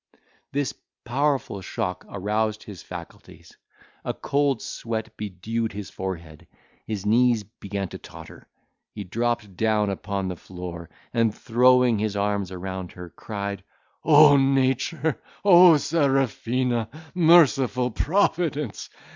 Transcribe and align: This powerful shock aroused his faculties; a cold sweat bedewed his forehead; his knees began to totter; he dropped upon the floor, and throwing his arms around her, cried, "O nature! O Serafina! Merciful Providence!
This 0.51 0.73
powerful 1.05 1.61
shock 1.61 2.07
aroused 2.09 2.63
his 2.63 2.81
faculties; 2.81 3.55
a 4.03 4.15
cold 4.15 4.59
sweat 4.63 5.15
bedewed 5.15 5.73
his 5.73 5.91
forehead; 5.91 6.47
his 6.87 7.05
knees 7.05 7.43
began 7.43 7.87
to 7.89 7.99
totter; 7.99 8.47
he 8.95 9.03
dropped 9.03 9.47
upon 9.63 10.27
the 10.27 10.35
floor, 10.35 10.89
and 11.13 11.35
throwing 11.35 11.99
his 11.99 12.15
arms 12.15 12.51
around 12.51 12.93
her, 12.93 13.11
cried, 13.11 13.63
"O 14.03 14.37
nature! 14.37 15.21
O 15.45 15.77
Serafina! 15.77 16.89
Merciful 17.13 17.91
Providence! 17.91 18.89